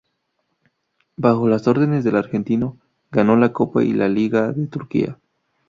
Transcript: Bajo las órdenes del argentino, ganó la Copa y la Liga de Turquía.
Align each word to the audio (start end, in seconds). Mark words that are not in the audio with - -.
Bajo 1.15 1.47
las 1.47 1.67
órdenes 1.67 2.03
del 2.03 2.15
argentino, 2.15 2.79
ganó 3.11 3.35
la 3.35 3.53
Copa 3.53 3.83
y 3.83 3.93
la 3.93 4.09
Liga 4.09 4.51
de 4.51 4.65
Turquía. 4.65 5.19